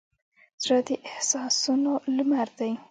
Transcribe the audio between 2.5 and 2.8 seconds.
دی.